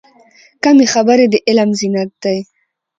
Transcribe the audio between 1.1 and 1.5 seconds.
د